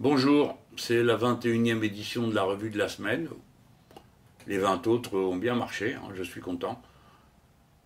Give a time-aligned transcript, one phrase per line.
[0.00, 3.28] Bonjour, c'est la 21e édition de la revue de la semaine.
[4.48, 6.82] Les 20 autres ont bien marché, hein, je suis content.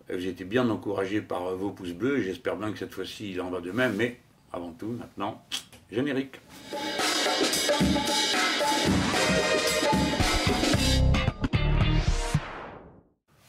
[0.09, 3.41] J'ai été bien encouragé par vos pouces bleus et j'espère bien que cette fois-ci il
[3.41, 4.19] en va de même, mais
[4.51, 5.45] avant tout, maintenant,
[5.91, 6.41] générique.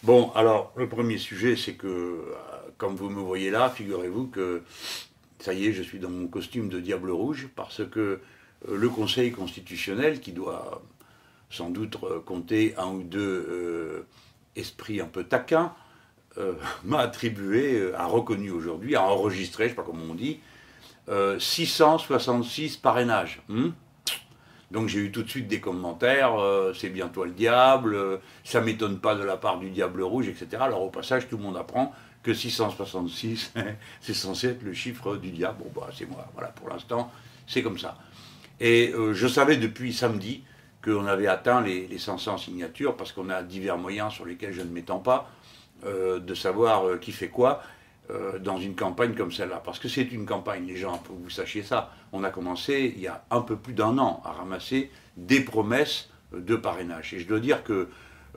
[0.02, 2.24] Bon, alors, le premier sujet, c'est que, euh,
[2.76, 4.62] comme vous me voyez là, figurez-vous que,
[5.38, 8.20] ça y est, je suis dans mon costume de diable rouge, parce que
[8.68, 10.82] le Conseil constitutionnel, qui doit
[11.50, 14.06] sans doute euh, compter un ou deux
[14.56, 15.72] esprits un peu taquins,
[16.84, 20.40] m'a attribué, a reconnu aujourd'hui, a enregistré, je ne sais pas comment on dit,
[21.38, 23.42] 666 parrainages.
[23.48, 23.70] Hmm
[24.70, 28.18] donc j'ai eu tout de suite des commentaires, euh, c'est bien toi le diable, euh,
[28.44, 30.46] ça m'étonne pas de la part du diable rouge, etc.
[30.60, 31.92] Alors au passage, tout le monde apprend
[32.22, 33.52] que 666,
[34.00, 35.64] c'est censé être le chiffre du diable.
[35.64, 37.10] Bon, bah c'est moi, voilà, pour l'instant,
[37.46, 37.98] c'est comme ça.
[38.60, 40.44] Et euh, je savais depuis samedi
[40.84, 44.62] qu'on avait atteint les, les 500 signatures, parce qu'on a divers moyens sur lesquels je
[44.62, 45.30] ne m'étends pas,
[45.82, 47.62] de savoir qui fait quoi.
[48.10, 49.60] Euh, dans une campagne comme celle-là.
[49.64, 51.92] Parce que c'est une campagne, les gens, faut que vous sachiez ça.
[52.12, 56.08] On a commencé il y a un peu plus d'un an à ramasser des promesses
[56.32, 57.14] de parrainage.
[57.14, 57.88] Et je dois dire que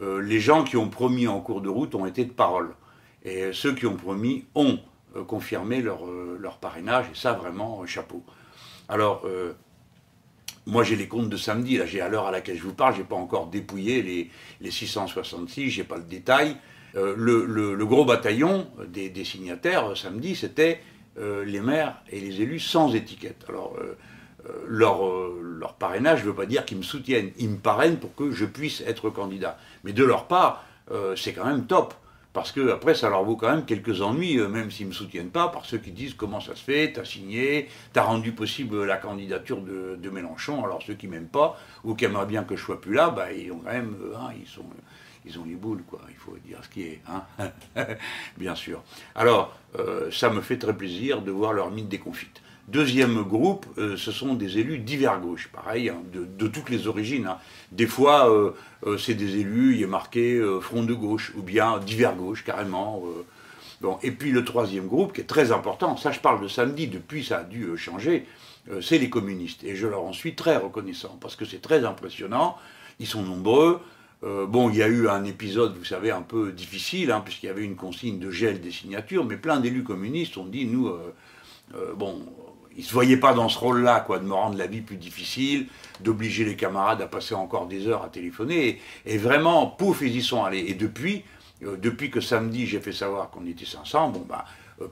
[0.02, 2.76] euh, les gens qui ont promis en cours de route ont été de parole.
[3.24, 4.80] Et ceux qui ont promis ont
[5.16, 7.06] euh, confirmé leur, leur, parrainage.
[7.12, 8.24] Et ça, vraiment, chapeau.
[8.90, 9.24] Alors,
[10.66, 11.78] moi, j'ai les comptes de samedi.
[11.78, 14.30] Là, j'ai à l'heure à laquelle je vous parle, j'ai pas encore dépouillé les,
[14.62, 16.58] les 666, j'ai pas le détail.
[16.96, 20.80] Euh, le, gros bataillon des, signataires euh, samedi, c'était
[21.18, 23.46] euh, les maires et les élus sans étiquette.
[23.50, 23.76] Alors,
[24.68, 25.02] leur,
[25.42, 27.32] leur, parrainage ne veut pas dire qu'ils me soutiennent.
[27.38, 29.58] Ils me parrainent pour que je puisse être candidat.
[29.84, 30.66] Mais de leur part,
[31.16, 31.94] c'est quand même top.
[32.34, 35.30] Parce que après, ça leur vaut quand même quelques ennuis, même s'ils ne me soutiennent
[35.30, 38.98] pas, par ceux qui disent comment ça se fait, t'as signé, t'as rendu possible la
[38.98, 40.64] candidature de, Mélenchon.
[40.64, 43.32] Alors ceux qui m'aiment pas, ou qui aimeraient bien que je sois plus là, bah,
[43.32, 44.66] ils ont quand même, hein, ils sont,
[45.26, 46.02] ils ont les boules, quoi.
[46.10, 47.24] Il faut dire ce qui est, hein
[48.38, 48.84] bien sûr.
[49.16, 52.43] Alors, euh, ça me fait très plaisir de voir leur mine déconfite.
[52.70, 57.28] Deuxième groupe, euh, ce sont des élus divers gauche, pareil, hein, de, toutes les origines.
[57.28, 57.38] Hein.
[57.72, 62.16] Des fois, euh, c'est des élus, il est marqué front de gauche, ou bien divers
[62.16, 63.04] gauche, carrément.
[64.02, 67.26] Et puis le troisième groupe, qui est très important, ça je parle de samedi, depuis
[67.26, 68.26] ça a dû changer,
[68.82, 69.64] c'est les communistes.
[69.66, 72.58] Et je leur en suis très reconnaissant, parce que c'est très impressionnant,
[73.00, 73.82] ils sont nombreux,
[74.24, 77.48] euh, bon, il y a eu un épisode, vous savez, un peu difficile, hein, puisqu'il
[77.48, 80.88] y avait une consigne de gel des signatures, mais plein d'élus communistes ont dit, nous,
[80.88, 81.14] euh,
[81.76, 82.22] euh, bon,
[82.78, 84.98] ils ne se voyaient pas dans ce rôle-là, quoi, de me rendre la vie plus
[84.98, 85.68] difficile,
[86.00, 90.22] d'obliger les camarades à passer encore des heures à téléphoner, et, vraiment, pouf, ils y
[90.22, 90.66] sont allés.
[90.68, 91.24] Et depuis,
[91.62, 94.46] depuis que samedi, j'ai fait savoir qu'on était 500, bon, bah,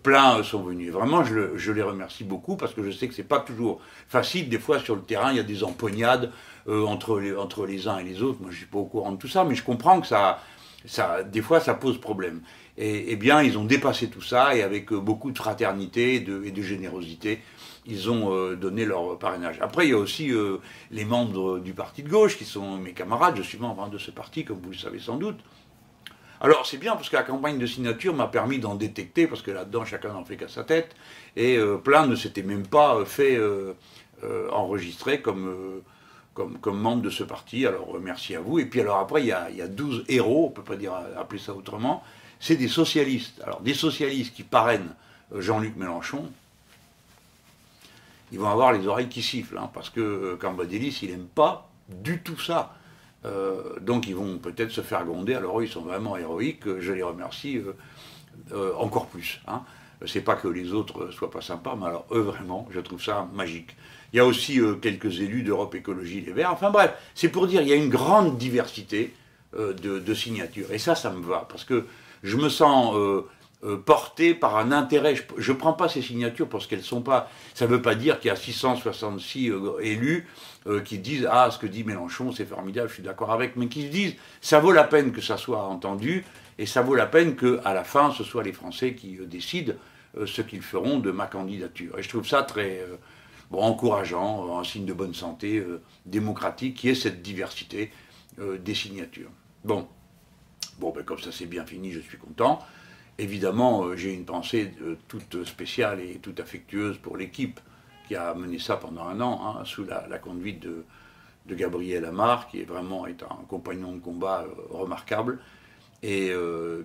[0.04, 0.92] plein sont venus.
[0.92, 4.50] Vraiment, je, les remercie beaucoup parce que je sais que c'est pas toujours facile.
[4.50, 6.32] Des fois, sur le terrain, il y a des empoignades
[6.68, 8.40] euh, entre, les, entre les uns et les autres.
[8.42, 10.40] Moi, je suis pas au courant de tout ça, mais je comprends que ça,
[11.32, 12.42] des fois, ça pose problème.
[12.78, 16.20] Et, eh bien, ils ont dépassé tout ça et avec euh, beaucoup de fraternité et
[16.20, 17.42] de, générosité,
[17.86, 19.58] ils ont euh, donné leur parrainage.
[19.62, 20.32] Après, il y a aussi
[20.92, 23.36] les membres du parti de gauche qui sont mes camarades.
[23.38, 25.40] Je suis membre de ce parti, comme vous le savez sans doute.
[26.44, 29.52] Alors c'est bien parce que la campagne de signature m'a permis d'en détecter, parce que
[29.52, 30.96] là-dedans chacun n'en fait qu'à sa tête,
[31.36, 33.40] et plein ne s'étaient même pas fait
[34.52, 35.84] enregistrer comme
[36.34, 37.66] comme, membre de ce parti.
[37.66, 38.60] Alors euh, merci à vous.
[38.60, 40.76] Et puis alors après, il y a, il y a 12 héros, on peut pas
[40.76, 42.04] dire appeler ça autrement.
[42.40, 43.42] C'est des socialistes.
[43.44, 44.96] Alors des socialistes qui parrainent
[45.34, 46.30] euh, Jean-Luc Mélenchon,
[48.32, 51.70] ils vont avoir les oreilles qui sifflent, hein, parce que euh, Cambadélis, il n'aime pas
[51.90, 52.74] du tout ça.
[53.82, 57.04] donc ils vont peut-être se faire gronder, alors eux ils sont vraiment héroïques, je les
[57.04, 57.62] remercie
[58.78, 59.42] encore plus.
[59.46, 59.62] Hein.
[60.06, 63.28] C'est pas que les autres soient pas sympas, mais alors eux vraiment, je trouve ça
[63.34, 63.76] magique.
[64.14, 66.52] Il y a aussi euh, quelques élus d'Europe Écologie Les Verts.
[66.52, 69.14] Enfin bref, c'est pour dire, il y a une grande diversité
[69.58, 70.72] euh, de, signatures.
[70.72, 71.86] Et ça, ça me va, parce que
[72.24, 75.16] je me sens euh, porté par un intérêt.
[75.38, 77.30] Je ne prends pas ces signatures parce qu'elles sont pas...
[77.54, 80.28] Ça ne veut pas dire qu'il y a 666 élus
[80.86, 83.84] qui disent «Ah, ce que dit Mélenchon, c'est formidable, je suis d'accord avec», mais qui
[83.84, 86.24] se disent «Ça vaut la peine que ça soit entendu,
[86.60, 89.74] et ça vaut la peine qu'à la fin, ce soit les Français qui décident
[90.26, 92.86] ce qu'ils feront de ma candidature.» Et je trouve ça très
[93.52, 97.92] bon, encourageant, un signe de bonne santé euh, démocratique, qui est cette diversité
[98.40, 99.30] euh, des signatures.
[99.64, 99.88] Bon,
[100.80, 102.60] bon ben, comme ça c'est bien fini, je suis content.
[103.20, 104.74] Évidemment, euh, j'ai une pensée
[105.08, 107.60] toute spéciale et toute affectueuse pour l'équipe
[108.08, 110.86] qui a mené ça pendant un an, hein, sous la, conduite de,
[111.50, 115.40] Gabriel Amar, qui est vraiment un compagnon de combat remarquable,
[116.02, 116.32] et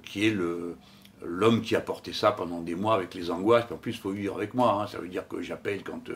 [0.03, 0.77] qui est le,
[1.23, 3.65] l'homme qui a porté ça pendant des mois avec les angoisses.
[3.71, 4.73] En plus, il faut vivre avec moi.
[4.73, 4.87] Hein.
[4.87, 6.11] Ça veut dire que j'appelle quand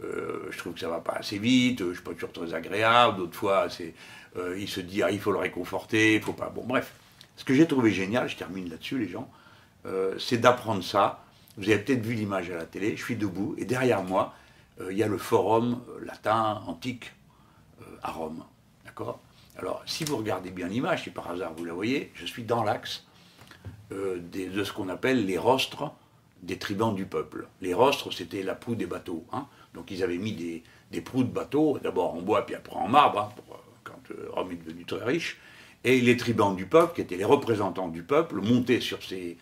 [0.00, 3.36] je trouve que ça va pas assez vite, je suis pas toujours très agréable, d'autres
[3.36, 3.94] fois, c'est,
[4.58, 6.50] il se dit, ah, il faut le réconforter, il faut pas.
[6.50, 6.92] Bon, bref.
[7.36, 9.30] Ce que j'ai trouvé génial, je termine là-dessus, les gens,
[10.18, 11.24] c'est d'apprendre ça.
[11.56, 14.34] Vous avez peut-être vu l'image à la télé, je suis debout, et derrière moi,
[14.90, 17.12] il y a le forum latin antique
[18.02, 18.44] à Rome.
[18.84, 19.20] D'accord?
[19.58, 22.62] Alors, si vous regardez bien l'image, si par hasard vous la voyez, je suis dans
[22.62, 23.06] l'axe
[23.92, 25.92] euh, de ce qu'on appelle les rostres
[26.42, 27.46] des tribuns du peuple.
[27.60, 29.24] Les rostres, c'était la proue des bateaux.
[29.32, 29.46] Hein.
[29.74, 33.20] Donc ils avaient mis des, proues de bateaux, d'abord en bois, puis après en marbre,
[33.20, 33.54] hein, euh,
[33.84, 35.38] quand euh, Rome est devenu très riche.
[35.84, 39.36] Et les tribuns du peuple, qui étaient les représentants du peuple, montaient sur ces,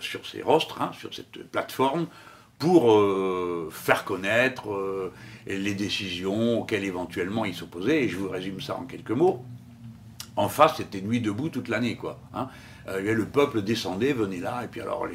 [0.00, 2.08] sur ces rostres, hein, sur cette plateforme,
[2.58, 3.00] pour
[3.70, 5.12] faire connaître
[5.46, 8.02] les décisions auxquelles éventuellement ils s'opposaient.
[8.02, 9.44] Et je vous résume ça en quelques mots.
[10.34, 12.18] En face, c'était nuit debout toute l'année, quoi.
[12.88, 15.06] Euh, le peuple descendait, venait là, et puis alors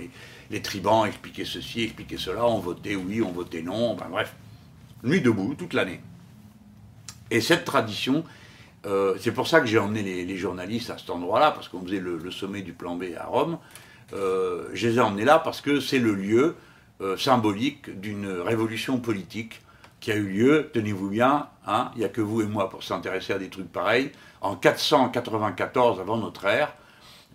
[0.50, 4.34] les, tribans expliquaient ceci, expliquaient cela, on votait oui, on votait non, enfin bref.
[5.04, 6.02] Nuit debout, toute l'année.
[7.32, 8.24] Et cette tradition,
[8.86, 12.00] euh, c'est pour ça que j'ai emmené les, journalistes à cet endroit-là, parce qu'on faisait
[12.00, 13.58] le, sommet du plan B à Rome.
[14.14, 16.56] Euh, je les ai emmenés là parce que c'est le lieu
[17.18, 19.62] symbolique d'une révolution politique
[20.02, 22.84] qui a eu lieu, tenez-vous bien, hein, il n'y a que vous et moi pour
[22.84, 26.76] s'intéresser à des trucs pareils, en 494 avant notre ère,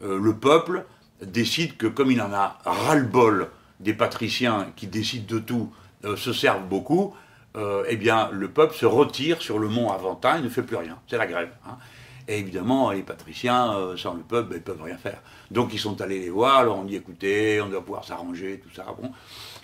[0.02, 0.84] euh, le peuple
[1.22, 3.50] décide que comme il en a ras-le-bol
[3.81, 5.72] des patriciens qui décident de tout,
[6.04, 7.14] euh, se servent beaucoup,
[7.56, 10.76] euh, eh bien le peuple se retire sur le mont Aventin et ne fait plus
[10.76, 10.98] rien.
[11.08, 11.50] C'est la grève.
[11.66, 11.76] Hein.
[12.28, 15.22] Et évidemment, les patriciens, sans le peuple, ben, ils ne peuvent rien faire.
[15.52, 18.75] Donc ils sont allés les voir, alors on dit écoutez, on doit pouvoir s'arranger, tout
[18.75, 18.84] ça.
[19.00, 19.12] Bon.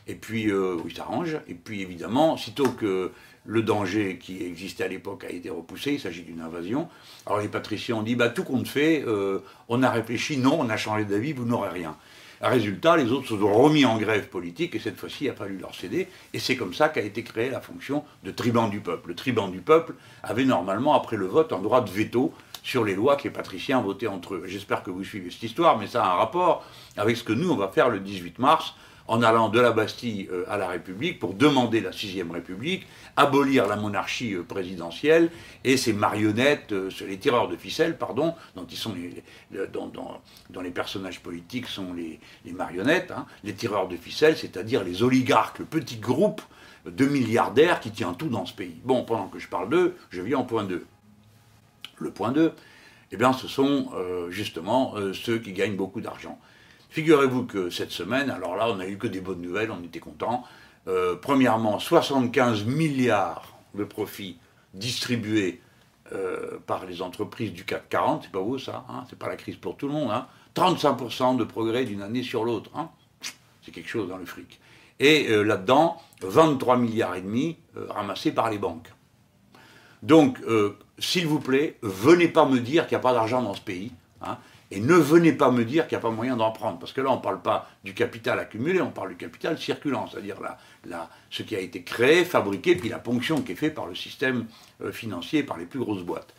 [0.07, 1.41] Et puis, ils s'arrangent.
[1.49, 3.11] Et puis évidemment, sitôt que
[3.45, 6.89] le danger qui existait à l'époque a été repoussé, il s'agit d'une invasion.
[7.27, 10.71] Alors les patriciens ont dit, bah, tout compte fait, euh, on a réfléchi, non, on
[10.71, 11.97] a changé d'avis, vous n'aurez rien.
[12.41, 15.59] Résultat, les autres se sont remis en grève politique et cette fois-ci, il a fallu
[15.59, 16.09] leur céder.
[16.35, 19.11] Et c'est comme ça qu'a été créée la fonction de tribun du peuple.
[19.11, 19.95] Le tribun du peuple
[20.25, 22.33] avait normalement, après le vote, un droit de veto
[22.65, 24.43] sur les lois que les patriciens votaient entre eux.
[24.47, 26.65] J'espère que vous suivez cette histoire, mais ça a un rapport
[26.97, 28.75] avec ce que nous, on va faire le 18 mars
[29.13, 33.69] en allant de la Bastille euh, à la République pour demander la sixième République, abolir
[33.69, 35.31] la monarchie euh, présidentielle
[35.65, 38.67] et ces marionnettes, euh, les tireurs de ficelle, pardon, dont,
[40.63, 42.21] les personnages politiques sont les,
[42.55, 46.41] marionnettes, hein, les tireurs de ficelle, c'est-à-dire les oligarques, le petit groupe
[46.87, 48.81] de milliardaires qui tient tout dans ce pays.
[48.83, 50.87] Bon, pendant que je parle d'eux, je viens au point 2.
[51.99, 52.51] Le point 2,
[53.11, 53.93] eh bien, ce sont
[54.31, 56.39] justement ceux qui gagnent beaucoup d'argent.
[56.93, 59.99] Figurez-vous que cette semaine, alors là, on n'a eu que des bonnes nouvelles, on était
[59.99, 60.45] contents.
[60.89, 64.37] Euh, premièrement, 75 milliards de profits
[64.75, 65.63] distribués
[66.13, 69.37] euh, par les entreprises du CAC 40, c'est pas vous ça, hein, c'est pas la
[69.37, 72.91] crise pour tout le monde, hein, 35% de progrès d'une année sur l'autre, hein,
[73.63, 74.61] c'est quelque chose dans le fric.
[75.01, 77.57] Et euh, là-dedans, 23 milliards et demi
[77.89, 78.93] ramassés par les banques.
[80.03, 80.39] Donc,
[80.99, 83.93] s'il vous plaît, venez pas me dire qu'il n'y a pas d'argent dans ce pays.
[84.21, 84.37] Hein,
[84.73, 87.03] et ne venez pas me dire qu'il n'y a pas moyen d'en prendre, parce que
[87.03, 90.37] là, on ne parle pas du capital accumulé, on parle du capital circulant, c'est-à-dire
[91.31, 94.47] ce qui a été créé, fabriqué, puis la ponction qui est faite par le système
[94.83, 96.35] euh, financier, par les plus grosses boîtes.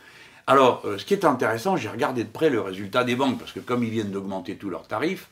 [0.47, 3.51] Alors, euh, ce qui est intéressant, j'ai regardé de près le résultat des banques, parce
[3.51, 5.27] que comme ils viennent d'augmenter tous leurs tarifs,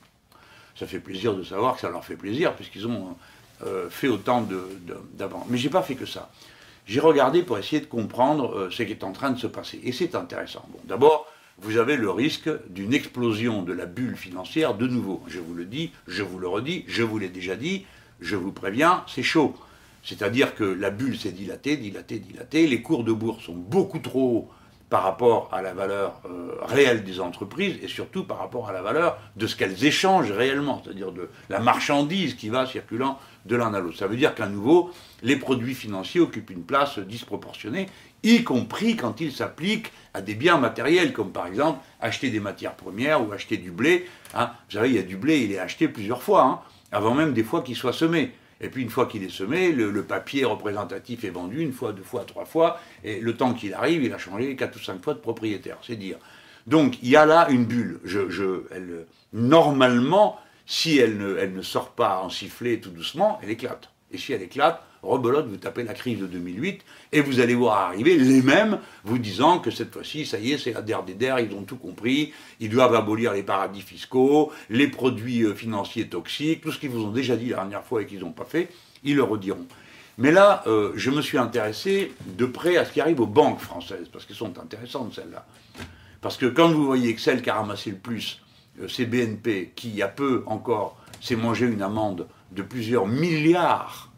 [0.75, 3.17] ça fait plaisir de savoir que ça leur fait plaisir, puisqu'ils ont
[3.65, 4.47] euh, fait autant
[5.15, 5.47] d'avant.
[5.49, 6.29] Mais je n'ai pas fait que ça.
[6.85, 9.79] J'ai regardé pour essayer de comprendre ce qui est en train de se passer.
[9.83, 10.65] Et c'est intéressant.
[10.69, 15.21] Bon, d'abord, vous avez le risque d'une explosion de la bulle financière de nouveau.
[15.27, 17.85] Je vous le dis, je vous le redis, je vous l'ai déjà dit,
[18.19, 19.55] je vous préviens, c'est chaud.
[20.03, 24.37] C'est-à-dire que la bulle s'est dilatée, dilatée, dilatée, les cours de bourse sont beaucoup trop
[24.37, 24.49] hauts
[24.91, 28.81] par rapport à la valeur euh, réelle des entreprises et surtout par rapport à la
[28.81, 33.73] valeur de ce qu'elles échangent réellement, c'est-à-dire de la marchandise qui va circulant de l'un
[33.73, 33.97] à l'autre.
[33.97, 34.91] Ça veut dire qu'à nouveau,
[35.23, 37.87] les produits financiers occupent une place disproportionnée
[38.23, 42.75] y compris quand il s'applique à des biens matériels, comme par exemple acheter des matières
[42.75, 44.05] premières ou acheter du blé.
[44.33, 44.51] Hein.
[44.69, 46.59] Vous savez, il y a du blé, il est acheté plusieurs fois, hein,
[46.91, 48.31] avant même des fois qu'il soit semé.
[48.63, 52.03] Et puis une fois qu'il est semé, le, papier représentatif est vendu une fois, deux
[52.03, 55.15] fois, trois fois, et le temps qu'il arrive, il a changé quatre ou cinq fois
[55.15, 56.17] de propriétaire, c'est dire.
[56.67, 57.99] Donc il y a là une bulle.
[58.03, 63.49] Je, elle, normalement, si elle ne, elle ne sort pas en sifflet tout doucement, elle
[63.49, 63.89] éclate.
[64.11, 66.81] Et si elle éclate, rebelote, vous tapez la crise de 2008,
[67.11, 70.57] et vous allez voir arriver les mêmes, vous disant que cette fois-ci, ça y est,
[70.57, 74.87] c'est la der der, ils ont tout compris, ils doivent abolir les paradis fiscaux, les
[74.87, 78.05] produits euh, financiers toxiques, tout ce qu'ils vous ont déjà dit la dernière fois et
[78.05, 78.69] qu'ils n'ont pas fait,
[79.03, 79.65] ils le rediront.
[80.17, 83.59] Mais là, euh, je me suis intéressé de près à ce qui arrive aux banques
[83.59, 85.45] françaises, parce qu'elles sont intéressantes, celles-là.
[86.21, 88.41] Parce que quand vous voyez que celle qui a ramassé le plus,
[88.79, 93.07] euh, c'est BNP, qui, il y a peu encore, s'est mangé une amende de plusieurs
[93.07, 94.10] milliards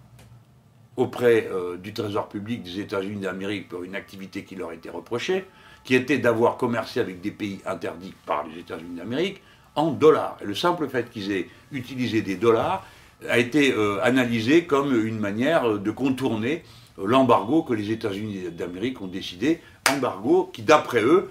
[0.97, 5.45] auprès euh, du Trésor public des États-Unis d'Amérique pour une activité qui leur était reprochée,
[5.83, 9.41] qui était d'avoir commercé avec des pays interdits par les États-Unis d'Amérique
[9.75, 10.37] en dollars.
[10.41, 12.85] Et le simple fait qu'ils aient utilisé des dollars
[13.27, 16.63] a été euh, analysé comme une manière de contourner
[16.99, 21.29] euh, l'embargo que les États-Unis d'Amérique ont décidé, embargo qui, d'après eux,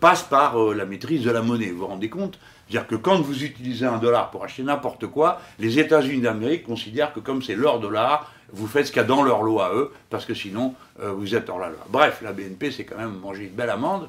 [0.00, 1.70] passe par la maîtrise de la monnaie.
[1.70, 2.38] Vous vous rendez compte
[2.68, 7.12] c'est-à-dire que quand vous utilisez un dollar pour acheter n'importe quoi, les États-Unis d'Amérique considèrent
[7.12, 9.74] que comme c'est leur dollar, vous faites ce qu'il y a dans leur loi à
[9.74, 11.86] eux, parce que sinon, euh, vous êtes hors la loi.
[11.88, 14.08] Bref, la BNP, c'est quand même manger une belle amende.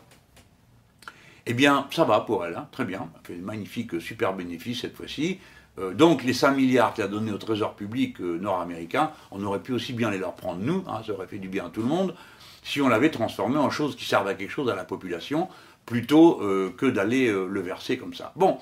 [1.46, 3.08] Eh bien, ça va pour elle, hein, très bien.
[3.16, 5.40] Elle fait de magnifiques, super bénéfices cette fois-ci.
[5.80, 9.62] Euh, donc, les 5 milliards qu'elle a donnés au Trésor public euh, nord-américain, on aurait
[9.62, 11.82] pu aussi bien les leur prendre nous, hein, ça aurait fait du bien à tout
[11.82, 12.16] le monde,
[12.64, 15.48] si on l'avait transformé en choses qui servent à quelque chose à la population,
[15.88, 16.42] plutôt
[16.78, 18.34] que d'aller le verser comme ça.
[18.36, 18.58] Bon,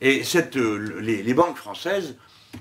[0.00, 2.16] et cette, les banques françaises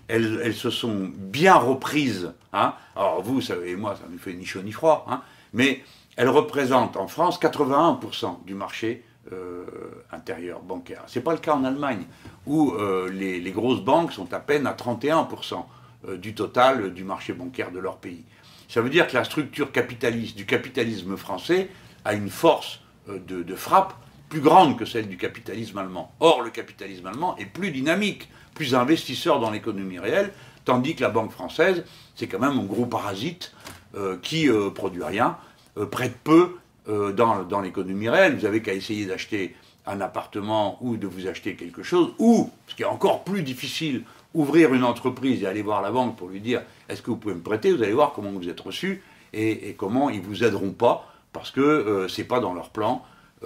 [0.08, 2.34] elles, se sont bien reprises.
[2.54, 2.74] Hein.
[2.96, 5.22] Alors vous, savez, moi, ça ne fait ni chaud ni froid, hein.
[5.54, 5.84] mais
[6.16, 9.04] elles représentent en France 81% du marché
[9.34, 9.66] euh,
[10.12, 11.04] intérieur bancaire.
[11.08, 12.06] Ce n'est pas le cas en Allemagne,
[12.46, 15.66] où euh, les, grosses banques sont à peine à 31%
[16.08, 18.24] euh, du total du marché bancaire de leur pays.
[18.68, 21.70] Ça veut dire que la structure capitaliste du capitalisme français
[22.04, 23.94] a une force de frappe
[24.30, 26.12] plus grande que celle du capitalisme allemand.
[26.20, 30.32] Or, le capitalisme allemand est plus dynamique plus investisseurs dans l'économie réelle,
[30.64, 31.84] tandis que la Banque française,
[32.16, 33.54] c'est quand même un gros parasite
[33.96, 35.38] euh, qui euh, produit rien,
[35.78, 36.56] euh, prête peu
[36.88, 38.38] dans, l'économie réelle.
[38.38, 39.56] Vous avez qu'à essayer d'acheter
[39.88, 44.04] un appartement ou de vous acheter quelque chose, ou, ce qui est encore plus difficile,
[44.36, 47.34] ouvrir une entreprise et aller voir la banque pour lui dire est-ce que vous pouvez
[47.34, 49.02] me prêter, vous allez voir comment vous êtes reçu
[49.34, 53.04] et, comment ils vous aideront pas, parce que ce n'est pas dans leur plan.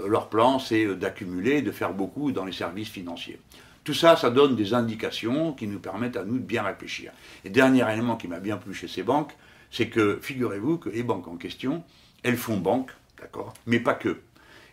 [0.07, 3.39] Leur plan, c'est d'accumuler, de faire beaucoup dans les services financiers.
[3.83, 7.11] Tout ça, ça donne des indications qui nous permettent à nous de bien réfléchir.
[7.43, 9.35] Et dernier élément qui m'a bien plu chez ces banques,
[9.71, 11.83] c'est que, figurez-vous que les banques en question,
[12.23, 14.19] elles font banque, d'accord, mais pas que.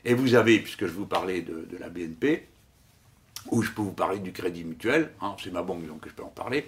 [0.05, 2.47] Et vous avez, puisque je vous parlais de, la BNP,
[3.51, 6.23] ou je peux vous parler du Crédit Mutuel, hein, c'est ma banque donc je peux
[6.25, 6.67] en parler,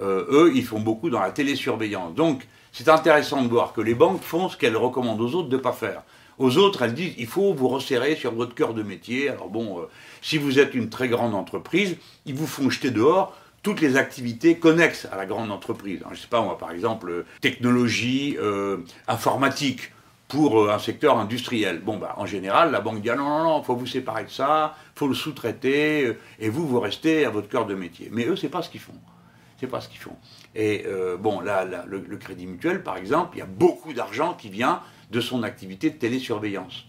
[0.00, 2.14] euh, eux, ils font beaucoup dans la télésurveillance.
[2.14, 5.56] Donc, c'est intéressant de voir que les banques font ce qu'elles recommandent aux autres de
[5.56, 6.02] ne pas faire.
[6.38, 9.28] Aux autres, elles disent il faut vous resserrer sur votre cœur de métier.
[9.28, 9.84] Alors bon, euh,
[10.20, 14.58] si vous êtes une très grande entreprise, ils vous font jeter dehors toutes les activités
[14.58, 16.00] connexes à la grande entreprise.
[16.04, 18.78] je ne sais pas, moi, par exemple, euh, technologie, euh,
[19.08, 19.92] informatique
[20.28, 21.80] pour un secteur industriel.
[21.80, 24.30] Bon, bah, en général, la banque dit ah, non, non, non, faut vous séparer de
[24.30, 28.08] ça, faut le sous-traiter, et vous, vous restez à votre cœur de métier.
[28.12, 28.94] Mais eux, c'est pas ce qu'ils font.
[29.60, 30.16] C'est pas ce qu'ils font.
[30.56, 30.84] Et
[31.20, 35.20] bon, là, le, Crédit Mutuel, par exemple, il y a beaucoup d'argent qui vient de
[35.20, 36.86] son activité de télésurveillance.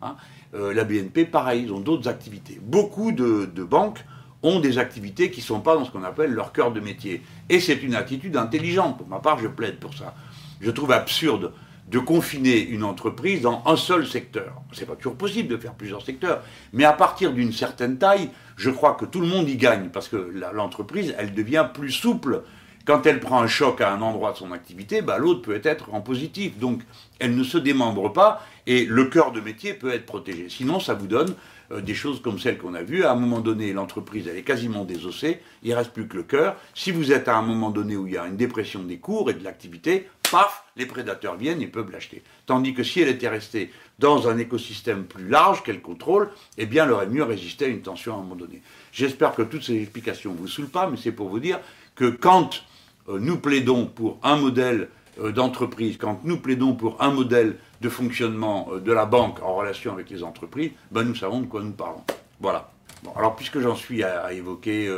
[0.00, 0.16] Hein.
[0.54, 2.60] Euh, la BNP, pareil, ils ont d'autres activités.
[2.62, 4.04] Beaucoup de, banques
[4.42, 7.22] ont des activités qui ne sont pas dans ce qu'on appelle leur cœur de métier.
[7.48, 8.98] Et c'est une attitude intelligente.
[8.98, 10.14] Pour ma part, je plaide pour ça.
[10.60, 11.52] Je trouve absurde
[11.88, 14.62] de confiner une entreprise dans un seul secteur.
[14.72, 16.42] C'est pas toujours possible de faire plusieurs secteurs,
[16.72, 20.08] mais à partir d'une certaine taille, je crois que tout le monde y gagne parce
[20.08, 22.42] que l'entreprise, elle devient plus souple
[22.84, 25.92] quand elle prend un choc à un endroit de son activité, bah, l'autre peut être
[25.94, 26.58] en positif.
[26.58, 26.80] Donc,
[27.18, 30.48] elle ne se démembre pas et le cœur de métier peut être protégé.
[30.48, 31.34] Sinon, ça vous donne
[31.70, 33.04] euh, des choses comme celles qu'on a vues.
[33.04, 35.40] À un moment donné, l'entreprise, elle est quasiment désossée.
[35.62, 36.56] Il ne reste plus que le cœur.
[36.74, 39.30] Si vous êtes à un moment donné où il y a une dépression des cours
[39.30, 42.22] et de l'activité, paf, les prédateurs viennent et peuvent l'acheter.
[42.46, 46.84] Tandis que si elle était restée dans un écosystème plus large qu'elle contrôle, eh bien,
[46.84, 48.62] elle aurait mieux résisté à une tension à un moment donné.
[48.92, 51.60] J'espère que toutes ces explications ne vous saoulent pas, mais c'est pour vous dire
[51.94, 52.64] que quand
[53.08, 54.88] nous plaidons pour un modèle
[55.20, 59.54] euh, d'entreprise, quand nous plaidons pour un modèle de fonctionnement euh, de la banque en
[59.54, 62.02] relation avec les entreprises, ben nous savons de quoi nous parlons.
[62.40, 62.70] Voilà.
[63.14, 64.90] alors puisque j'en suis à, évoquer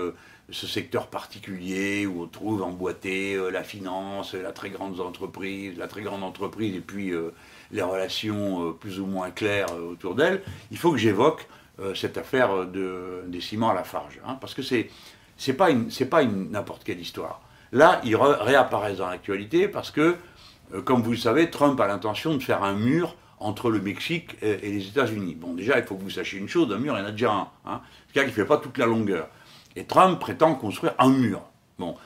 [0.50, 6.00] ce secteur particulier où on trouve emboîté la finance, la très grande entreprise, la très
[6.00, 7.12] grande entreprise et puis
[7.70, 11.46] les relations plus ou moins claires autour d'elle, il faut que j'évoque
[11.94, 14.20] cette affaire de, des ciments à la farge.
[14.26, 14.88] Hein, parce que c'est
[15.37, 17.42] c'est pas c'est pas n'importe quelle histoire.
[17.75, 20.14] Là, ils réapparaissent dans l'actualité parce que,
[20.73, 24.37] euh, comme vous le savez, Trump a l'intention de faire un mur entre le Mexique
[24.43, 25.35] et, les États-Unis.
[25.35, 27.11] Bon, déjà, il faut que vous sachiez une chose, un mur, il y en a
[27.11, 27.49] déjà un.
[27.66, 27.81] Hein.
[28.07, 29.28] C'est-à-dire qu'il ne fait pas toute la longueur.
[29.75, 31.43] Et Trump prétend construire un mur.
[31.81, 31.97] Bon,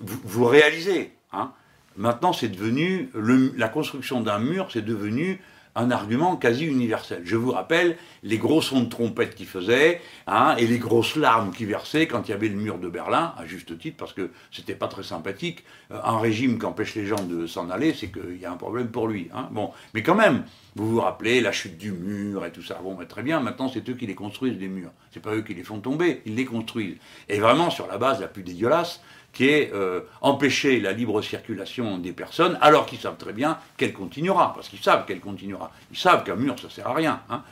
[0.00, 1.50] vous, réalisez, hein,
[1.96, 3.10] maintenant c'est devenu,
[3.56, 5.40] la construction d'un mur, c'est devenu
[5.76, 7.20] un argument quasi universel.
[7.24, 11.52] Je vous rappelle les gros sons de trompette qu'il faisait, hein, et les grosses larmes
[11.52, 14.30] qu'il versait quand il y avait le mur de Berlin, à juste titre, parce que
[14.50, 15.64] c'était pas très sympathique.
[15.92, 18.56] Euh, un régime qui empêche les gens de s'en aller, c'est qu'il y a un
[18.56, 19.28] problème pour lui.
[19.34, 19.48] Hein.
[19.52, 22.80] Bon, mais quand même, vous vous rappelez la chute du mur et tout ça.
[22.82, 24.92] Bon, très bien, maintenant c'est eux qui les construisent, les murs.
[25.12, 26.96] C'est pas eux qui les font tomber, ils les construisent.
[27.28, 29.00] Et vraiment sur la base la plus dégueulasse,
[29.36, 33.92] qui est euh, empêcher la libre circulation des personnes, alors qu'ils savent très bien qu'elle
[33.92, 35.70] continuera, parce qu'ils savent qu'elle continuera.
[35.90, 37.20] Ils savent qu'un mur, ça sert à rien.
[37.28, 37.42] Hein.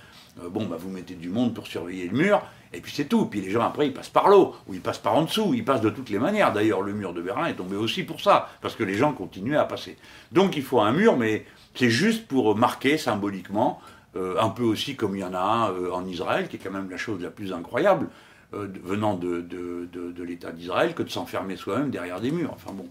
[0.42, 2.40] Euh, bon, bah, vous mettez du monde pour surveiller le mur,
[2.72, 3.26] et puis c'est tout.
[3.26, 5.62] Puis les gens, après, ils passent par l'eau, ou ils passent par en dessous, ils
[5.62, 6.54] passent de toutes les manières.
[6.54, 9.58] D'ailleurs, le mur de Berlin est tombé aussi pour ça, parce que les gens continuaient
[9.58, 9.98] à passer.
[10.32, 13.78] Donc il faut un mur, mais c'est juste pour marquer symboliquement,
[14.16, 16.70] euh, un peu aussi comme il y en a un en Israël, qui est quand
[16.70, 18.08] même la chose la plus incroyable,
[18.52, 22.52] venant de, de, l'État d'Israël, que de s'enfermer soi-même derrière des murs.
[22.52, 22.88] Enfin bon,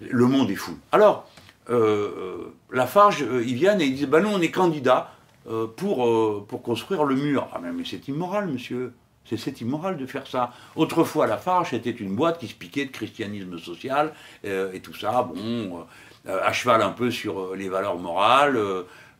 [0.00, 0.78] le monde est fou.
[0.92, 1.28] Alors,
[1.68, 5.12] la Farge, ils viennent et ils disent, ben nous, on est candidats
[5.48, 7.48] euh, pour, euh, pour construire le mur.
[7.52, 8.92] Ah mais c'est immoral, monsieur.
[9.24, 10.52] C'est immoral de faire ça.
[10.76, 14.12] Autrefois, la Farge était une boîte qui se piquait de christianisme social
[14.44, 15.84] euh, et tout ça, bon,
[16.26, 18.58] à cheval un peu sur les valeurs morales,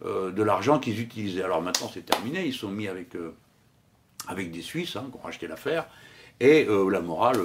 [0.04, 1.42] de l'argent qu'ils utilisaient.
[1.42, 2.44] Alors maintenant, c'est terminé.
[2.44, 3.16] Ils sont mis avec,
[4.28, 5.86] avec des Suisses hein, qui ont racheté l'affaire.
[6.40, 7.38] Et la morale,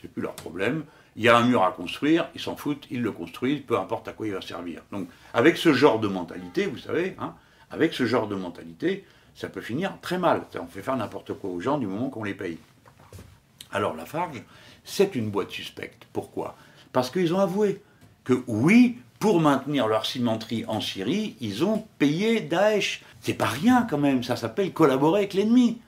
[0.00, 0.84] c'est plus leur problème.
[1.16, 4.06] Il y a un mur à construire, ils s'en foutent, ils le construisent, peu importe
[4.06, 4.82] à quoi il va servir.
[4.92, 7.34] Donc, avec ce genre de mentalité, vous savez, hein,
[7.72, 10.42] avec ce genre de mentalité, ça peut finir très mal.
[10.60, 12.58] On fait faire n'importe quoi aux gens du moment qu'on les paye.
[13.72, 14.42] Alors Lafarge,
[14.84, 16.06] c'est une boîte suspecte.
[16.12, 16.56] Pourquoi?
[16.92, 17.82] Parce qu'ils ont avoué
[18.24, 23.02] que oui, pour maintenir leur cimenterie en Syrie, ils ont payé Daesh.
[23.20, 25.80] C'est pas rien quand même, ça s'appelle collaborer avec l'ennemi.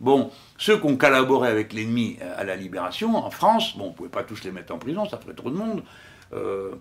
[0.00, 3.94] Bon, ceux qui ont collaboré avec l'ennemi à la libération, en France, bon, on ne
[3.94, 5.82] pouvait pas tous les mettre en prison, ça ferait trop de monde.
[6.32, 6.74] Euh,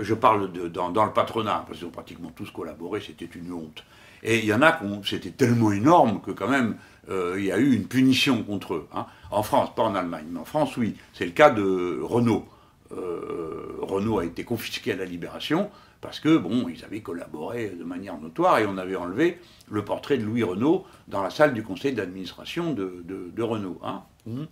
[0.00, 3.84] je parle dans, le patronat, parce qu'ils ont pratiquement tous collaboré, c'était une honte.
[4.22, 6.76] Et il y en a qui c'était tellement énorme que quand même,
[7.10, 8.88] euh, il y a eu une punition contre eux.
[8.94, 9.06] Hein.
[9.30, 10.96] En France, pas en Allemagne, mais en France, oui.
[11.12, 12.46] C'est le cas de Renault.
[12.92, 15.70] Euh, Renault a été confisqué à la Libération
[16.04, 20.18] parce que, bon, ils avaient collaboré de manière notoire et on avait enlevé le portrait
[20.18, 23.80] de Louis Renault dans la salle du conseil d'administration de, Renault.
[23.82, 24.02] Hein.
[24.26, 24.44] Mmh.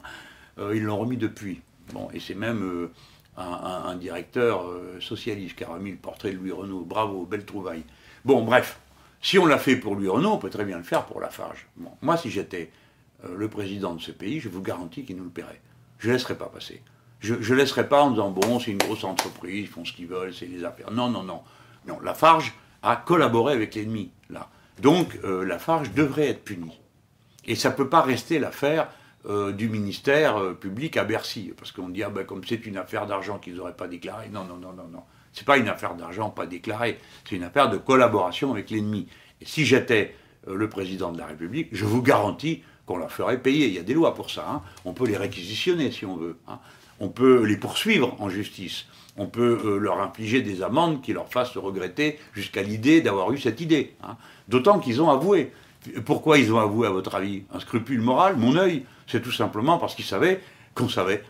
[0.74, 1.60] ils l'ont remis depuis.
[1.92, 2.88] Bon, et c'est même
[3.36, 6.84] un, directeur euh, socialiste qui a remis le portrait de Louis Renault.
[6.86, 7.84] Bravo, belle trouvaille.
[8.24, 8.80] Bon, bref,
[9.20, 11.66] si on l'a fait pour Louis Renault, on peut très bien le faire pour Lafarge.
[12.00, 12.70] Moi, si j'étais
[13.26, 15.60] euh, le président de ce pays, je vous garantis qu'il nous le paierait.
[15.98, 16.82] Je ne laisserai pas passer.
[17.22, 20.08] Je ne laisserai pas en disant, bon, c'est une grosse entreprise, ils font ce qu'ils
[20.08, 20.90] veulent, c'est les affaires.
[20.90, 21.40] Non, non, non.
[21.86, 24.48] Non, Lafarge a collaboré avec l'ennemi, là.
[24.80, 26.78] Donc, euh, Lafarge devrait être puni.
[27.44, 28.88] Et ça ne peut pas rester l'affaire
[29.28, 31.52] euh, du ministère euh, public à Bercy.
[31.56, 34.28] Parce qu'on dit, ah ben, comme c'est une affaire d'argent qu'ils n'auraient pas déclaré.
[34.28, 35.02] Non, non, non, non, non.
[35.32, 36.98] C'est pas une affaire d'argent pas déclarée.
[37.28, 39.06] C'est une affaire de collaboration avec l'ennemi.
[39.40, 40.16] Et si j'étais
[40.48, 43.68] euh, le président de la République, je vous garantis qu'on leur ferait payer.
[43.68, 44.46] Il y a des lois pour ça.
[44.50, 44.62] Hein.
[44.84, 46.36] On peut les réquisitionner si on veut.
[46.48, 46.58] Hein.
[47.00, 48.86] On peut les poursuivre en justice.
[49.16, 53.60] On peut leur infliger des amendes qui leur fassent regretter jusqu'à l'idée d'avoir eu cette
[53.60, 53.94] idée.
[54.02, 54.16] Hein.
[54.48, 55.52] D'autant qu'ils ont avoué.
[56.04, 57.42] Pourquoi ils ont avoué, à votre avis?
[57.52, 58.36] Un scrupule moral?
[58.36, 60.40] Mon œil C'est tout simplement parce qu'ils savaient
[60.74, 61.22] qu'on savait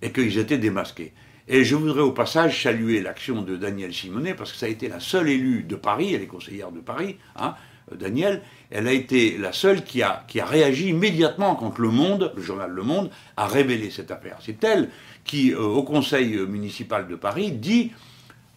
[0.00, 1.12] et qu'ils étaient démasqués.
[1.48, 4.88] Et je voudrais au passage saluer l'action de Danielle Simonet, parce que ça a été
[4.88, 7.54] la seule élue de Paris, elle est conseillère de Paris, hein,
[7.94, 12.70] Danielle, elle a été la seule qui a, réagi immédiatement quand Le Monde, le journal
[12.70, 14.38] Le Monde, a révélé cette affaire.
[14.40, 14.88] C'est elle
[15.24, 17.92] qui, euh, au conseil municipal de Paris, dit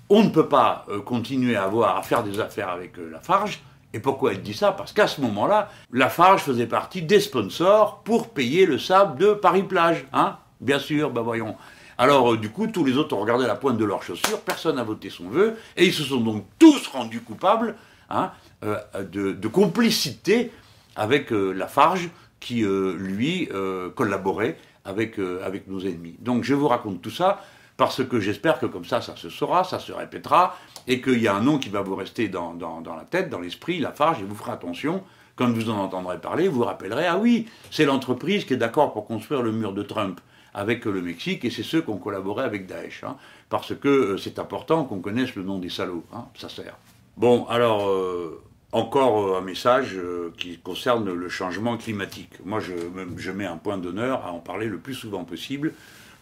[0.09, 3.19] on ne peut pas euh, continuer à, avoir, à faire des affaires avec euh, la
[3.19, 3.59] Farge,
[3.93, 4.71] et pourquoi elle dit ça?
[4.71, 10.05] Parce qu'à ce moment-là, Lafarge faisait partie des sponsors pour payer le sable de Paris-Plage.
[10.11, 10.35] Hein?
[10.59, 11.55] Bien sûr, ben voyons.
[11.97, 14.75] Alors, euh, du coup, tous les autres ont regardé la pointe de leurs chaussures, personne
[14.75, 17.75] n'a voté son vœu, et ils se sont donc tous rendus coupables
[18.09, 18.31] hein,
[18.63, 20.51] euh, de, complicité
[20.95, 23.49] avec euh, Lafarge, qui, lui,
[23.95, 26.15] collaborait avec, nos ennemis.
[26.19, 27.41] Donc, je vous raconte tout ça
[27.77, 31.27] parce que j'espère que comme ça, ça se saura, ça se répétera, et qu'il y
[31.27, 34.23] a un nom qui va vous rester dans, la tête, dans l'esprit, la farge, et
[34.23, 35.03] vous ferez attention.
[35.35, 38.93] Quand vous en entendrez parler, vous vous rappellerez, ah oui, c'est l'entreprise qui est d'accord
[38.93, 40.21] pour construire le mur de Trump
[40.53, 43.17] avec le Mexique, et c'est ceux qui ont collaboré avec Daesh, hein,
[43.49, 46.77] parce que euh, c'est important qu'on connaisse le nom des salauds, hein, ça sert.
[47.17, 49.97] Bon, alors, euh, encore euh, un message
[50.37, 52.33] qui concerne le changement climatique.
[52.43, 55.73] Moi, je, mets un point d'honneur à en parler le plus souvent possible,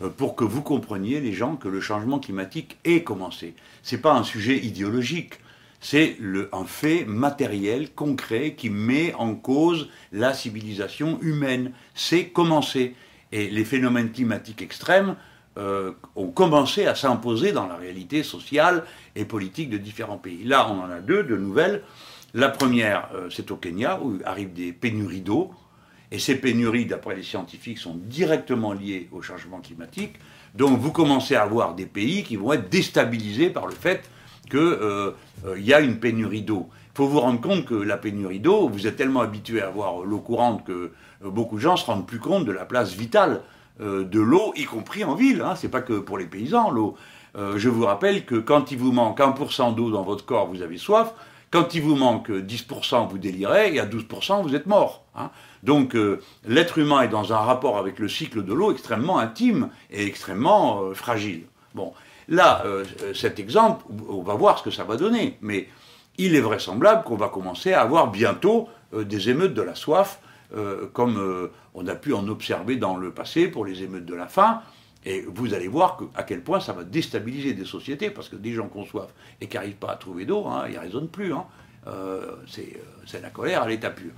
[0.03, 3.55] euh, pour que vous compreniez, les gens, que le changement climatique est commencé.
[3.81, 5.39] Ce n'est pas un sujet idéologique,
[5.81, 6.15] c'est
[6.51, 11.71] un fait matériel, concret, qui met en cause la civilisation humaine.
[11.95, 12.95] C'est commencé.
[13.31, 15.15] Et les phénomènes climatiques extrêmes
[15.55, 18.85] euh, ont commencé à s'imposer dans la réalité sociale
[19.15, 20.43] et politique de différents pays.
[20.43, 21.83] Là, on en a deux, de nouvelles.
[22.33, 25.51] La première, euh, c'est au Kenya, où arrivent des pénuries d'eau.
[26.11, 30.15] Et ces pénuries, d'après les scientifiques, sont directement liées au changement climatique.
[30.55, 34.09] Donc vous commencez à avoir des pays qui vont être déstabilisés par le fait
[34.49, 35.11] qu'il euh,
[35.57, 36.67] y a une pénurie d'eau.
[36.93, 40.03] Il faut vous rendre compte que la pénurie d'eau, vous êtes tellement habitué à avoir
[40.03, 43.41] l'eau courante que beaucoup de gens se rendent plus compte de la place vitale
[43.79, 45.41] de l'eau, y compris en ville.
[45.41, 45.55] Hein.
[45.55, 46.95] Ce n'est pas que pour les paysans, l'eau.
[47.35, 50.77] je vous rappelle que quand il vous manque 1% d'eau dans votre corps, vous avez
[50.77, 51.13] soif.
[51.51, 55.05] Quand il vous manque 10%, vous délirez, et à 12%, vous êtes mort.
[55.15, 55.29] Hein.
[55.61, 55.95] Donc
[56.45, 60.93] l'être humain est dans un rapport avec le cycle de l'eau extrêmement intime et extrêmement
[60.93, 61.43] fragile.
[61.75, 61.93] Bon,
[62.27, 62.63] là,
[63.13, 65.37] cet exemple, on va voir ce que ça va donner.
[65.41, 65.67] Mais
[66.17, 70.19] il est vraisemblable qu'on va commencer à avoir bientôt euh, des émeutes de la soif,
[70.55, 74.15] euh, comme euh, on a pu en observer dans le passé pour les émeutes de
[74.15, 74.61] la faim.
[75.05, 78.53] Et vous allez voir à quel point ça va déstabiliser des sociétés, parce que des
[78.53, 81.09] gens qui ont soif et qui n'arrivent pas à trouver d'eau, hein, ils ne raisonnent
[81.09, 81.33] plus.
[81.33, 81.45] Hein.
[82.47, 84.11] c'est la colère à l'état pur.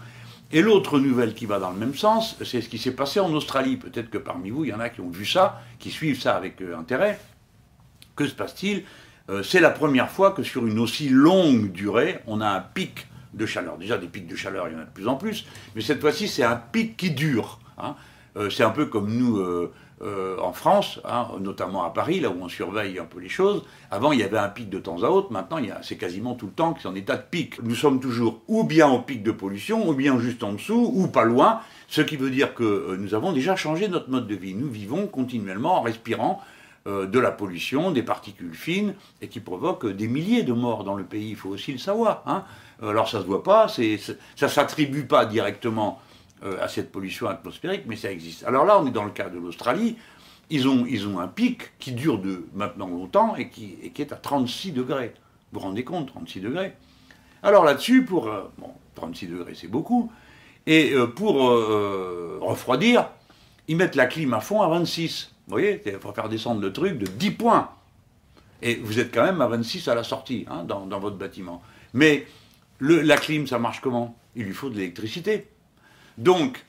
[0.51, 3.33] Et l'autre nouvelle qui va dans le même sens, c'est ce qui s'est passé en
[3.33, 3.77] Australie.
[3.77, 6.35] Peut-être que parmi vous, il y en a qui ont vu ça, qui suivent ça
[6.35, 7.19] avec intérêt.
[8.15, 8.83] Que se passe-t-il?
[9.29, 13.07] Euh, c'est la première fois que sur une aussi longue durée, on a un pic
[13.35, 13.77] de chaleur.
[13.77, 15.45] Déjà, des pics de chaleur, il y en a de plus en plus,
[15.75, 17.59] mais cette fois-ci, c'est un pic qui dure.
[17.77, 17.95] Hein.
[18.37, 19.37] Euh, c'est un peu comme nous
[20.01, 23.63] euh, en France, hein, notamment à Paris, là où on surveille un peu les choses.
[23.91, 26.51] Avant, il y avait un pic de temps à autre, maintenant, c'est quasiment tout le
[26.51, 27.63] temps qui est en état de pic.
[27.63, 31.07] Nous sommes toujours ou bien au pic de pollution, ou bien juste en dessous, ou
[31.07, 34.53] pas loin, ce qui veut dire que nous avons déjà changé notre mode de vie.
[34.53, 36.41] Nous vivons continuellement en respirant
[36.87, 40.93] euh, de la pollution, des particules fines, et qui provoque des milliers de morts dans
[40.93, 42.21] le pays, il faut aussi le savoir.
[42.27, 42.43] Hein.
[42.81, 46.01] Alors ça se voit pas, ça ne s'attribue pas directement
[46.43, 48.43] euh, à cette pollution atmosphérique, mais ça existe.
[48.43, 49.97] Alors là, on est dans le cas de l'Australie,
[50.49, 54.15] ils ont, ils ont un pic qui dure de maintenant longtemps et qui, est à
[54.15, 55.13] 36 degrés.
[55.51, 56.73] Vous vous rendez compte, 36 degrés
[57.43, 58.27] Alors là-dessus, pour...
[58.27, 60.11] Euh, bon, 36 degrés, c'est beaucoup.
[60.67, 63.09] Et pour refroidir,
[63.67, 65.31] ils mettent la clim à fond à 26.
[65.47, 67.69] Vous voyez, il faut faire descendre le truc de 10 points.
[68.61, 71.61] Et vous êtes quand même à 26 à la sortie, hein, dans, votre bâtiment.
[71.93, 72.25] Mais
[72.79, 74.17] la clim, ça marche comment?
[74.35, 75.47] Il lui faut de l'électricité.
[76.17, 76.65] Donc,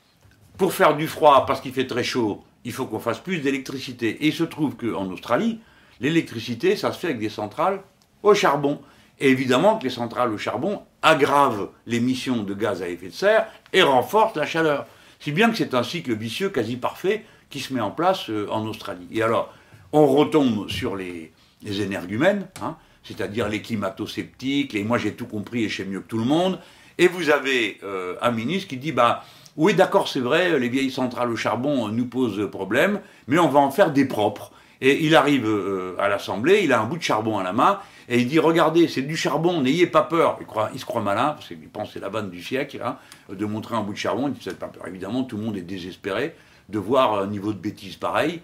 [0.57, 4.09] pour faire du froid, parce qu'il fait très chaud, il faut qu'on fasse plus d'électricité.
[4.23, 5.59] Et il se trouve qu'en Australie,
[5.99, 7.81] l'électricité, ça se fait avec des centrales
[8.23, 8.81] au charbon.
[9.19, 13.47] Et évidemment que les centrales au charbon aggravent l'émission de gaz à effet de serre
[13.73, 14.85] et renforcent la chaleur.
[15.19, 18.47] Si bien que c'est un cycle vicieux quasi parfait qui se met en place euh,
[18.51, 19.07] en Australie.
[19.11, 19.53] Et alors,
[19.93, 21.31] on retombe sur les,
[21.63, 26.07] énergumènes, hein, c'est-à-dire les climato-sceptiques, et moi j'ai tout compris et je sais mieux que
[26.07, 26.59] tout le monde,
[26.97, 29.23] et vous avez euh, un ministre qui dit, bah,
[29.55, 33.59] oui d'accord c'est vrai, les vieilles centrales au charbon nous posent problème, mais on va
[33.59, 34.51] en faire des propres.
[34.79, 37.79] Et il arrive euh, à l'Assemblée, il a un bout de charbon à la main,
[38.09, 40.37] et il dit Regardez, c'est du charbon, n'ayez pas peur.
[40.73, 42.97] Il, se croit malin, parce qu'il pense que c'est la vanne du siècle, hein,
[43.33, 44.87] de montrer un bout de charbon, il dit Faites pas peur.
[44.87, 46.35] Évidemment, tout le monde est désespéré
[46.69, 48.39] de voir un niveau de bêtise pareil euh,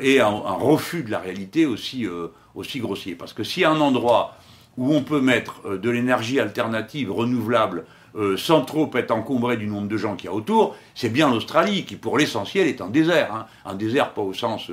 [0.00, 3.14] et un, refus de la réalité aussi, euh, grossier.
[3.14, 4.36] Parce que s'il y a un endroit
[4.76, 7.84] où on peut mettre euh, de l'énergie alternative renouvelable
[8.36, 11.84] sans trop être encombré du nombre de gens qu'il y a autour, c'est bien l'Australie,
[11.84, 13.34] qui pour l'essentiel est un désert.
[13.34, 13.46] Hein.
[13.64, 14.70] Un désert pas au sens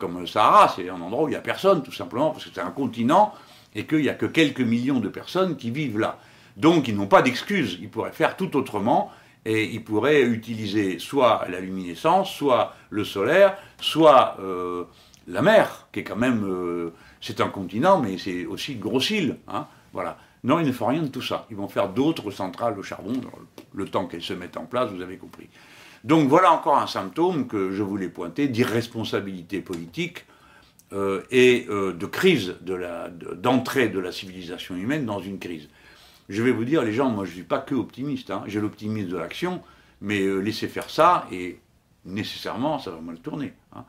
[0.00, 2.50] comme le Sahara, c'est un endroit où il n'y a personne, tout simplement, parce que
[2.54, 3.34] c'est un continent
[3.74, 6.18] et qu'il n'y a que quelques millions de personnes qui vivent là.
[6.56, 9.10] Donc ils n'ont pas d'excuses, ils pourraient faire tout autrement,
[9.44, 14.84] et il pourrait utiliser soit la luminescence, soit le solaire, soit euh,
[15.26, 19.10] la mer, qui est quand même, euh, c'est un continent, mais c'est aussi une grosse
[19.10, 19.36] île.
[19.48, 20.18] Hein, voilà.
[20.44, 21.46] Non, ils ne font rien de tout ça.
[21.50, 23.14] Ils vont faire d'autres centrales au charbon,
[23.74, 25.48] le temps qu'elles se mettent en place, vous avez compris.
[26.04, 30.26] Donc voilà encore un symptôme que je voulais pointer d'irresponsabilité politique
[30.92, 35.68] euh, et de crise d'entrée de, de la civilisation humaine dans une crise
[36.28, 38.42] je vais vous dire, les gens, moi je ne suis pas que optimiste, hein.
[38.46, 39.62] j'ai l'optimisme de l'action,
[40.00, 41.58] mais euh, laissez faire ça et
[42.04, 43.52] nécessairement ça va mal tourner.
[43.74, 43.84] Hein.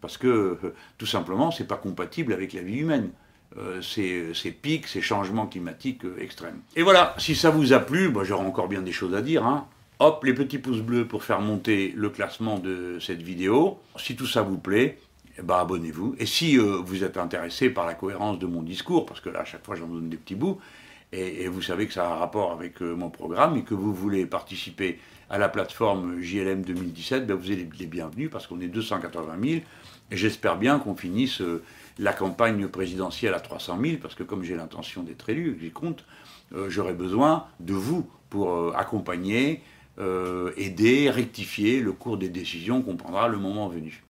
[0.00, 3.10] parce que euh, tout simplement, ce n'est pas compatible avec la vie humaine.
[3.58, 6.62] Euh, ces, pics, ces changements climatiques extrêmes.
[6.74, 9.44] Et voilà, si ça vous a plu, bah, j'aurai encore bien des choses à dire.
[9.44, 9.66] Hein.
[9.98, 13.78] Hop, les petits pouces bleus pour faire monter le classement de cette vidéo.
[13.96, 14.98] Si tout ça vous plaît,
[15.38, 16.16] eh ben, abonnez-vous.
[16.18, 19.44] Et si vous êtes intéressé par la cohérence de mon discours, parce que là, à
[19.44, 20.58] chaque fois, j'en donne des petits bouts,
[21.12, 23.94] et, vous savez que ça a un rapport avec euh, mon programme et que vous
[23.94, 24.98] voulez participer
[25.28, 29.60] à la plateforme JLM 2017, ben vous êtes les bienvenus parce qu'on est 280 000
[30.10, 31.62] et j'espère bien qu'on finisse euh,
[31.98, 36.04] la campagne présidentielle à 300 000 parce que comme j'ai l'intention d'être élu, j'y compte,
[36.54, 39.62] euh, j'aurai besoin de vous pour accompagner,
[40.56, 44.00] aider, rectifier le cours des décisions qu'on prendra le moment venu.